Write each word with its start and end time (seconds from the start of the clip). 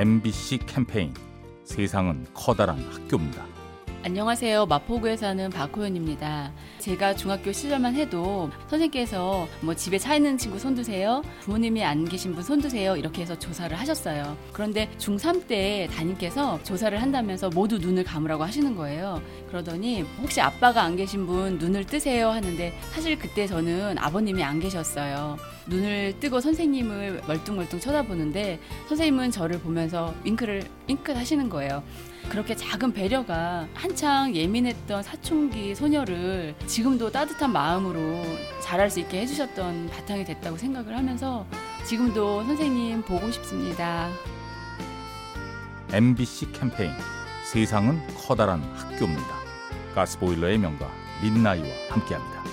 MBC 0.00 0.60
캠페인 0.64 1.12
세상은 1.62 2.24
커다란 2.32 2.78
학교입니다. 2.90 3.44
안녕하세요. 4.02 4.64
마포구에 4.64 5.18
사는 5.18 5.50
박호연입니다. 5.50 6.52
제가 6.78 7.14
중학교 7.14 7.52
시절만 7.52 7.94
해도 7.96 8.48
선생님께서 8.68 9.46
뭐 9.60 9.74
집에 9.74 9.98
차 9.98 10.14
있는 10.14 10.38
친구 10.38 10.58
손드세요. 10.58 11.20
부모님이 11.40 11.84
안 11.84 12.06
계신 12.06 12.34
분 12.34 12.42
손드세요. 12.42 12.96
이렇게 12.96 13.20
해서 13.20 13.38
조사를 13.38 13.78
하셨어요. 13.78 14.38
그런데 14.54 14.88
중3 14.96 15.46
때 15.46 15.86
담임께서 15.94 16.62
조사를 16.62 17.02
한다면서 17.02 17.50
모두 17.50 17.76
눈을 17.76 18.02
감으라고 18.04 18.42
하시는 18.42 18.74
거예요. 18.74 19.20
그러더니 19.48 20.06
혹시 20.22 20.40
아빠가 20.40 20.82
안 20.82 20.96
계신 20.96 21.26
분 21.26 21.58
눈을 21.58 21.84
뜨세요 21.84 22.30
하는데 22.30 22.72
사실 22.90 23.18
그때 23.18 23.46
저는 23.46 23.98
아버님이 23.98 24.42
안 24.42 24.60
계셨어요. 24.60 25.36
눈을 25.70 26.18
뜨고 26.20 26.40
선생님을 26.40 27.22
멀뚱멀뚱 27.26 27.80
쳐다보는데 27.80 28.60
선생님은 28.88 29.30
저를 29.30 29.60
보면서 29.60 30.12
윙크를 30.24 30.64
윙크 30.88 31.12
하시는 31.12 31.48
거예요. 31.48 31.82
그렇게 32.28 32.54
작은 32.54 32.92
배려가 32.92 33.66
한창 33.74 34.34
예민했던 34.34 35.02
사춘기 35.02 35.74
소녀를 35.74 36.54
지금도 36.66 37.10
따뜻한 37.10 37.52
마음으로 37.52 38.22
자랄 38.60 38.90
수 38.90 39.00
있게 39.00 39.20
해주셨던 39.22 39.88
바탕이 39.88 40.24
됐다고 40.24 40.56
생각을 40.56 40.96
하면서 40.96 41.46
지금도 41.86 42.44
선생님 42.44 43.02
보고 43.02 43.30
싶습니다. 43.30 44.10
MBC 45.92 46.52
캠페인 46.52 46.92
세상은 47.44 48.00
커다란 48.16 48.60
학교입니다. 48.74 49.40
가스보일러의 49.94 50.58
명가 50.58 50.88
민나이와 51.22 51.66
함께합니다. 51.88 52.49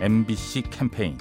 MBC 0.00 0.62
캠페인 0.70 1.18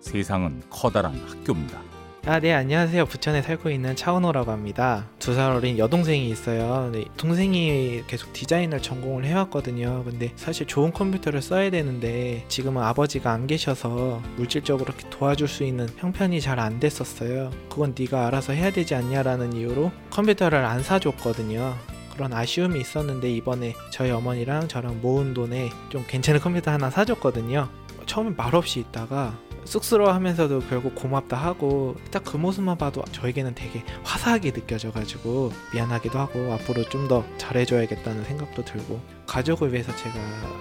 세상은 0.00 0.62
커다란 0.70 1.14
학교입니다. 1.28 1.80
아, 2.26 2.38
네, 2.38 2.52
안녕하세요. 2.52 3.06
부천에 3.06 3.40
살고 3.42 3.70
있는 3.70 3.96
차은호라고 3.96 4.50
합니다. 4.50 5.06
두 5.18 5.34
살 5.34 5.52
어린 5.52 5.78
여동생이 5.78 6.28
있어요. 6.28 6.90
네, 6.92 7.06
동생이 7.16 8.02
계속 8.06 8.32
디자인을 8.34 8.82
전공을 8.82 9.24
해왔거든요. 9.24 10.04
근데 10.04 10.30
사실 10.36 10.66
좋은 10.66 10.92
컴퓨터를 10.92 11.40
써야 11.40 11.70
되는데 11.70 12.44
지금은 12.48 12.82
아버지가 12.82 13.32
안 13.32 13.46
계셔서 13.46 14.22
물질적으로 14.36 14.92
도와줄 15.08 15.48
수 15.48 15.64
있는 15.64 15.88
형편이 15.96 16.40
잘 16.42 16.60
안 16.60 16.78
됐었어요. 16.78 17.50
그건 17.70 17.94
네가 17.98 18.26
알아서 18.26 18.52
해야 18.52 18.70
되지 18.70 18.94
않냐라는 18.94 19.54
이유로 19.54 19.90
컴퓨터를 20.10 20.62
안 20.64 20.82
사줬거든요. 20.82 21.74
그런 22.12 22.34
아쉬움이 22.34 22.78
있었는데 22.78 23.32
이번에 23.32 23.74
저희 23.90 24.10
어머니랑 24.10 24.68
저랑 24.68 25.00
모은 25.00 25.32
돈에 25.32 25.70
좀 25.88 26.04
괜찮은 26.06 26.40
컴퓨터 26.40 26.70
하나 26.70 26.90
사줬거든요. 26.90 27.66
처음에 28.10 28.30
말없이 28.36 28.80
있다가 28.80 29.38
쑥스러워하면서도 29.64 30.60
결국 30.68 30.96
고맙다 30.96 31.36
하고 31.36 31.94
딱 32.10 32.24
그 32.24 32.36
모습만 32.36 32.76
봐도 32.76 33.04
저에게는 33.12 33.54
되게 33.54 33.84
화사하게 34.02 34.50
느껴져가지고 34.52 35.52
미안하기도 35.72 36.18
하고 36.18 36.52
앞으로 36.54 36.82
좀 36.88 37.06
더 37.06 37.24
잘해줘야겠다는 37.38 38.24
생각도 38.24 38.64
들고 38.64 39.00
가족을 39.26 39.72
위해서 39.72 39.94
제가 39.94 40.14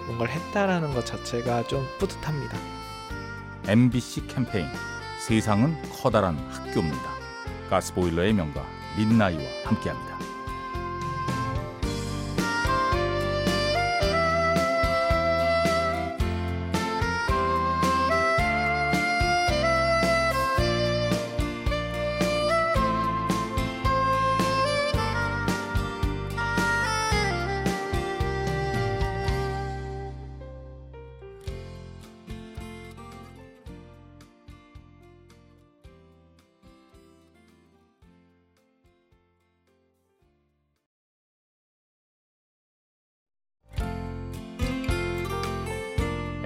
뭔가를 0.07 0.31
했다라는 0.34 0.94
것 0.94 1.06
자체가 1.07 1.68
좀 1.68 1.84
뿌듯합니다. 2.00 2.56
MBC 3.68 4.28
캠페인 4.28 4.68
세상은 5.28 5.75
커다란 5.91 6.38
학교입니다. 6.52 7.09
가스보일러의 7.69 8.34
명가 8.34 8.63
민나이와 8.97 9.41
함께합니다. 9.66 10.19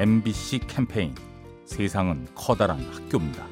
MBC 0.03 0.59
캠페인 0.67 1.15
세상은 1.63 2.27
커다란 2.35 2.77
학교입니다. 2.91 3.47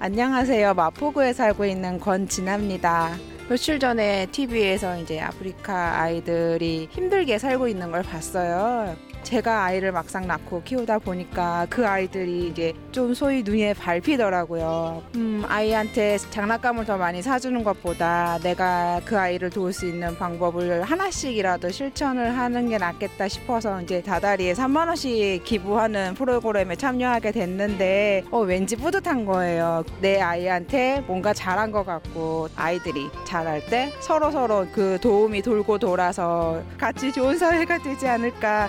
안녕하세요. 0.00 0.74
마포구에 0.74 1.32
살고 1.34 1.64
있는 1.66 2.00
권진아입니다. 2.00 3.16
며칠 3.48 3.78
전에 3.78 4.26
TV에서 4.32 4.98
이제 4.98 5.20
아프리카 5.20 6.00
아이들이 6.00 6.88
힘들게 6.90 7.38
살고 7.38 7.68
있는 7.68 7.92
걸 7.92 8.02
봤어요. 8.02 8.96
제가 9.26 9.64
아이를 9.64 9.90
막상 9.90 10.28
낳고 10.28 10.62
키우다 10.62 11.00
보니까 11.00 11.66
그 11.68 11.84
아이들이 11.84 12.46
이제 12.46 12.72
좀 12.92 13.12
소위 13.12 13.42
눈에 13.42 13.74
밟히더라고요. 13.74 15.02
음, 15.16 15.42
아이한테 15.48 16.16
장난감을 16.30 16.84
더 16.84 16.96
많이 16.96 17.22
사주는 17.22 17.64
것보다 17.64 18.38
내가 18.38 19.00
그 19.04 19.18
아이를 19.18 19.50
도울 19.50 19.72
수 19.72 19.86
있는 19.86 20.16
방법을 20.16 20.84
하나씩이라도 20.84 21.70
실천을 21.70 22.38
하는 22.38 22.68
게 22.68 22.78
낫겠다 22.78 23.26
싶어서 23.26 23.82
이제 23.82 24.00
다달이에 24.00 24.52
3만 24.52 24.86
원씩 24.86 25.42
기부하는 25.42 26.14
프로그램에 26.14 26.76
참여하게 26.76 27.32
됐는데 27.32 28.24
어, 28.30 28.38
왠지 28.38 28.76
뿌듯한 28.76 29.24
거예요. 29.24 29.82
내 30.00 30.20
아이한테 30.20 31.02
뭔가 31.08 31.34
잘한 31.34 31.72
것 31.72 31.84
같고 31.84 32.48
아이들이 32.54 33.10
잘할 33.24 33.66
때 33.66 33.92
서로 33.98 34.30
서로 34.30 34.68
그 34.72 35.00
도움이 35.02 35.42
돌고 35.42 35.78
돌아서 35.78 36.62
같이 36.78 37.10
좋은 37.10 37.36
사회가 37.36 37.78
되지 37.78 38.06
않을까 38.06 38.68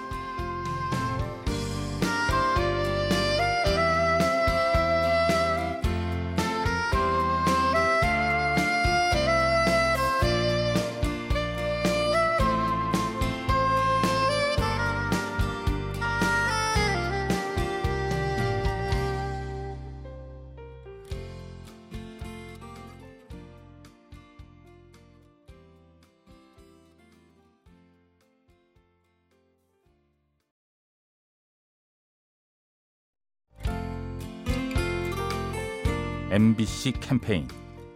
MBC 36.31 36.93
캠페인 37.01 37.45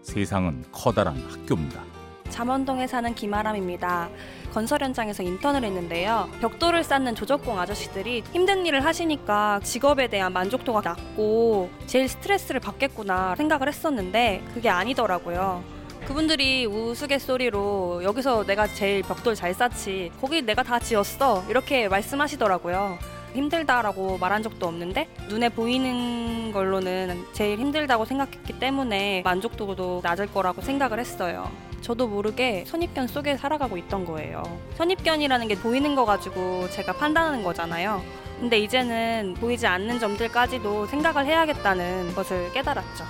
세상은 0.02 0.66
커다란 0.70 1.16
학교입니다. 1.30 1.82
잠원동에 2.28 2.86
사는 2.86 3.16
김아람입니다. 3.16 4.10
건설 4.52 4.84
현장에서 4.84 5.24
인턴을 5.24 5.64
했는데요. 5.64 6.30
벽돌을 6.42 6.84
쌓는 6.84 7.16
조적공 7.16 7.58
아저씨들이 7.58 8.24
힘든 8.34 8.66
일을 8.66 8.84
하시니까 8.84 9.62
직업에 9.64 10.10
대한 10.10 10.34
만족도가 10.34 10.82
낮고 10.82 11.70
제일 11.86 12.10
스트레스를 12.10 12.60
받겠구나 12.60 13.36
생각을 13.38 13.70
했었는데 13.70 14.44
그게 14.54 14.68
아니더라고요. 14.68 15.64
그분들이 16.06 16.66
우스갯소리로 16.66 18.04
여기서 18.04 18.44
내가 18.44 18.68
제일 18.68 19.02
벽돌 19.02 19.36
잘 19.36 19.54
쌓지 19.54 20.12
거기 20.20 20.42
내가 20.42 20.62
다 20.62 20.78
지었어 20.78 21.46
이렇게 21.48 21.88
말씀하시더라고요. 21.88 23.15
힘들다라고 23.36 24.18
말한 24.18 24.44
적도 24.44 24.68
없는데 24.68 25.08
눈에 25.30 25.50
보이는 25.50 26.52
걸로는 26.52 27.26
제일 27.34 27.60
힘들다고 27.60 28.06
생각했기 28.06 28.60
때문에 28.60 29.22
만족도도 29.24 30.02
낮을 30.04 30.28
거라고 30.28 30.62
생각을 30.62 31.00
했어요. 31.00 31.52
저도 31.82 32.08
모르게 32.08 32.64
선입견 32.66 33.08
속에 33.08 33.38
살아가고 33.38 33.78
있던 33.78 34.06
거예요. 34.06 34.42
선입견이라는 34.76 35.48
게 35.48 35.56
보이는 35.56 35.94
거 35.96 36.06
가지고 36.06 36.68
제가 36.72 36.94
판단하는 36.94 37.44
거잖아요. 37.44 38.02
근데 38.40 38.60
이제는 38.60 39.36
보이지 39.40 39.68
않는 39.68 40.00
점들까지도 40.00 40.88
생각을 40.88 41.26
해야겠다는 41.26 42.16
것을 42.16 42.52
깨달았죠. 42.54 43.06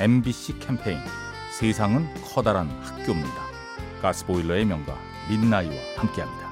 MBC 0.00 0.58
캠페인 0.58 0.98
세상은 1.52 2.08
커다란 2.34 2.68
학교입니다. 2.82 3.44
가스보일러의 4.02 4.64
명가 4.64 4.98
민나이와 5.30 5.74
함께합니다. 5.96 6.43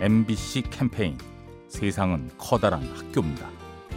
MBC 0.00 0.62
캠페인 0.70 1.18
세상은 1.66 2.30
커다란 2.38 2.84
학교입니다. 2.94 3.50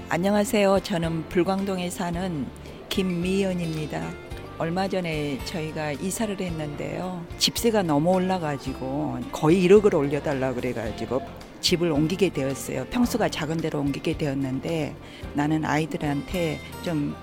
안녕하세요. 0.10 0.80
저는 0.82 1.30
불광동에 1.30 1.92
사는 1.92 2.48
김미연입니다. 2.90 4.10
얼마 4.58 4.88
전에 4.88 5.40
저희가 5.46 5.92
이사를 5.92 6.40
했는데요. 6.40 7.24
집세가 7.38 7.84
너무 7.84 8.14
올라가지고 8.14 9.20
거의 9.32 9.64
1억을 9.68 9.94
올려달라 9.94 10.54
그래가지고 10.54 11.22
집을 11.62 11.92
옮기게 11.92 12.30
되었어요. 12.30 12.86
평수가 12.90 13.30
작은 13.30 13.58
데로 13.58 13.80
옮기게 13.82 14.18
되었는데 14.18 14.96
나는 15.36 15.64
아이들한테 15.66 16.60
좀 16.84 17.16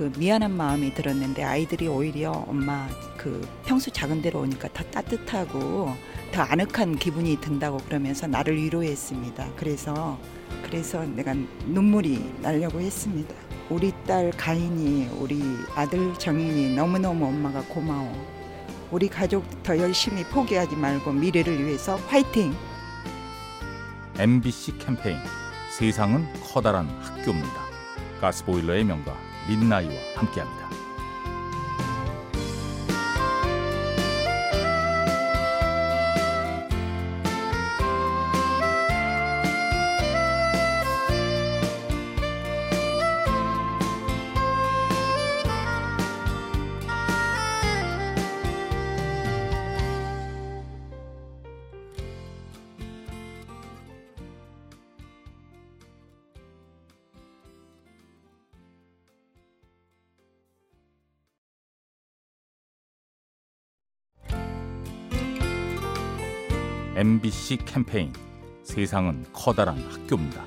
그 0.00 0.10
미안한 0.18 0.52
마음이 0.56 0.94
들었는데 0.94 1.44
아이들이 1.44 1.86
오히려 1.86 2.32
엄마 2.32 2.88
그 3.18 3.46
평수 3.66 3.90
작은 3.90 4.22
데로 4.22 4.40
오니까 4.40 4.66
더 4.72 4.82
따뜻하고 4.84 5.94
더 6.32 6.42
아늑한 6.42 6.96
기분이 6.96 7.36
든다고 7.40 7.78
그러면서 7.78 8.26
나를 8.26 8.56
위로했습니다. 8.56 9.48
그래서 9.56 10.18
그래서 10.62 11.04
내가 11.04 11.34
눈물이 11.66 12.34
나려고 12.40 12.80
했습니다. 12.80 13.34
우리 13.68 13.92
딸 14.06 14.30
가인이 14.30 15.08
우리 15.18 15.42
아들 15.74 16.14
정인이 16.14 16.74
너무너무 16.74 17.26
엄마가 17.26 17.62
고마워. 17.62 18.12
우리 18.90 19.08
가족 19.08 19.44
더 19.62 19.76
열심히 19.78 20.24
포기하지 20.24 20.76
말고 20.76 21.12
미래를 21.12 21.64
위해서 21.64 21.96
화이팅! 22.08 22.54
MBC 24.18 24.78
캠페인 24.78 25.16
세상은 25.70 26.26
커다란 26.52 26.88
학교입니다. 27.00 27.70
가스보일러의 28.20 28.84
명가 28.84 29.16
민나이와 29.48 29.94
함께합니다. 30.16 30.70
MBC 67.00 67.56
캠페인 67.64 68.12
세상은 68.62 69.24
커다란 69.32 69.78
학교입니다. 69.90 70.44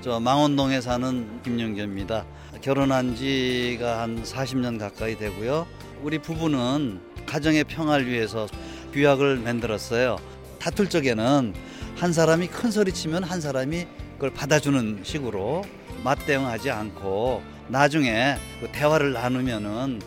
저 0.00 0.18
망원동에 0.18 0.80
사는 0.80 1.40
김영재입니다. 1.44 2.24
결혼한 2.62 3.14
지가 3.14 4.00
한 4.00 4.20
40년 4.24 4.80
가까이 4.80 5.16
되고요. 5.16 5.68
우리 6.02 6.18
부부는 6.18 7.00
가정의 7.26 7.62
평화를 7.62 8.08
위해서 8.08 8.48
규약을 8.92 9.36
만들었어요. 9.36 10.16
다툴 10.58 10.90
적에는 10.90 11.54
한 11.94 12.12
사람이 12.12 12.48
큰 12.48 12.72
소리 12.72 12.90
치면 12.90 13.22
한 13.22 13.40
사람이 13.40 13.86
그걸 14.14 14.30
받아주는 14.30 14.98
식으로 15.04 15.62
맞대응하지 16.02 16.72
않고 16.72 17.40
나중에 17.68 18.34
그 18.60 18.68
대화를 18.72 19.12
나누면은 19.12 20.00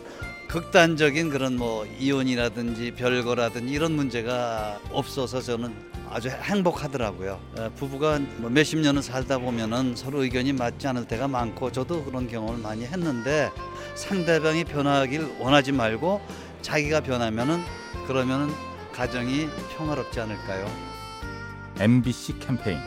극단적인 0.48 1.28
그런 1.28 1.56
뭐 1.56 1.84
이혼이라든지 1.84 2.92
별거라든지 2.92 3.72
이런 3.72 3.92
문제가 3.92 4.80
없어서 4.90 5.42
저는 5.42 5.74
아주 6.10 6.30
행복하더라고요. 6.30 7.38
어, 7.58 7.70
부부가 7.76 8.18
뭐 8.38 8.48
몇십 8.48 8.78
년을 8.78 9.02
살다 9.02 9.38
보면은 9.38 9.94
서로 9.94 10.22
의견이 10.22 10.54
맞지 10.54 10.88
않을 10.88 11.06
때가 11.06 11.28
많고 11.28 11.70
저도 11.70 12.02
그런 12.02 12.26
경험을 12.28 12.62
많이 12.62 12.86
했는데 12.86 13.50
상대방이 13.94 14.64
변하길 14.64 15.36
원하지 15.38 15.72
말고 15.72 16.22
자기가 16.62 17.02
변하면은 17.02 17.62
그러면은 18.06 18.48
가정이 18.94 19.48
평화롭지 19.76 20.18
않을까요? 20.18 20.66
MBC 21.78 22.38
캠페인 22.38 22.78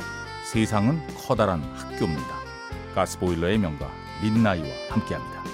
세상은 0.51 0.99
커다란 1.15 1.61
학교입니다. 1.75 2.41
가스보일러의 2.95 3.59
명가 3.59 3.89
민나이와 4.23 4.67
함께합니다. 4.89 5.50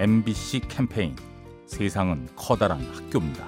MBC 0.00 0.60
캠페인 0.60 1.14
세상은 1.66 2.26
커다란 2.34 2.80
학교입니다. 2.80 3.46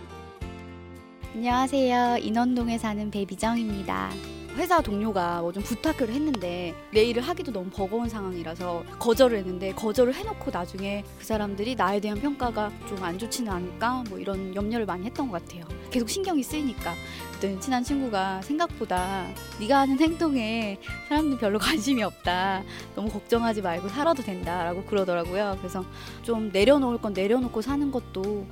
안녕하세요. 1.34 2.18
인원동에 2.18 2.76
사는 2.76 3.10
배비정입니다. 3.10 4.10
회사 4.56 4.80
동료가 4.82 5.40
뭐 5.40 5.52
좀 5.52 5.62
부탁을 5.62 6.08
했는데 6.08 6.74
내일을 6.92 7.22
하기도 7.22 7.52
너무 7.52 7.68
버거운 7.70 8.08
상황이라서 8.08 8.84
거절을 8.98 9.38
했는데 9.38 9.72
거절을 9.74 10.14
해놓고 10.14 10.50
나중에 10.50 11.04
그 11.18 11.24
사람들이 11.24 11.74
나에 11.74 12.00
대한 12.00 12.18
평가가 12.20 12.70
좀 12.88 13.02
안 13.02 13.18
좋지는 13.18 13.50
않을까 13.52 14.04
뭐 14.08 14.18
이런 14.18 14.54
염려를 14.54 14.86
많이 14.86 15.04
했던 15.04 15.28
것 15.30 15.42
같아요. 15.42 15.64
계속 15.90 16.08
신경이 16.08 16.42
쓰이니까 16.42 16.94
그랬더니 17.32 17.60
친한 17.60 17.82
친구가 17.82 18.40
생각보다 18.42 19.26
네가 19.60 19.80
하는 19.80 19.98
행동에 19.98 20.78
사람들 21.08 21.38
별로 21.38 21.58
관심이 21.58 22.02
없다. 22.02 22.62
너무 22.94 23.10
걱정하지 23.10 23.60
말고 23.60 23.88
살아도 23.88 24.22
된다라고 24.22 24.84
그러더라고요. 24.84 25.56
그래서 25.58 25.84
좀 26.22 26.50
내려놓을 26.52 26.98
건 26.98 27.12
내려놓고 27.12 27.60
사는 27.60 27.90
것도 27.90 28.46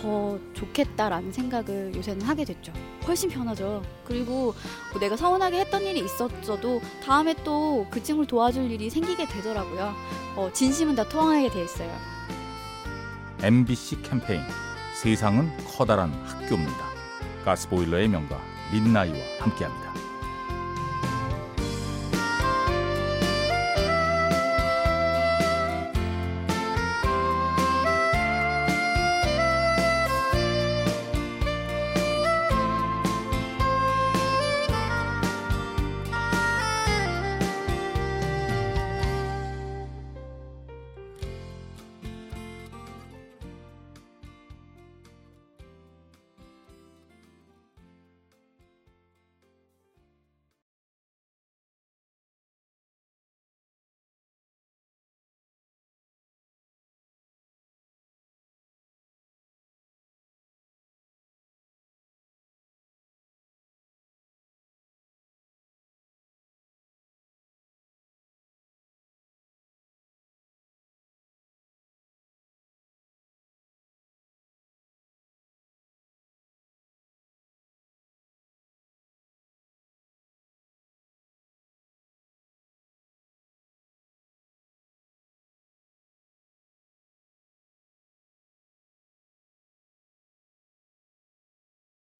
더 0.00 0.38
좋겠다라는 0.54 1.32
생각을 1.32 1.92
요새는 1.94 2.22
하게 2.22 2.44
됐죠. 2.44 2.72
훨씬 3.06 3.28
편하죠. 3.30 3.82
그리고 4.04 4.54
뭐 4.92 5.00
내가 5.00 5.16
서운하게 5.16 5.60
했던 5.60 5.82
일이 5.82 6.00
있었어도 6.04 6.80
다음에 7.04 7.34
또 7.44 7.86
그 7.90 8.02
친구를 8.02 8.26
도와줄 8.26 8.70
일이 8.70 8.90
생기게 8.90 9.26
되더라고요. 9.26 9.94
어, 10.36 10.50
진심은 10.52 10.94
다 10.94 11.08
통하게 11.08 11.48
돼 11.50 11.64
있어요. 11.64 11.90
MBC 13.42 14.02
캠페인 14.02 14.42
세상은 15.00 15.50
커다란 15.76 16.12
학교입니다. 16.24 16.86
가스보일러의 17.44 18.08
명가 18.08 18.40
민나이와 18.72 19.16
함께합니다. 19.40 19.87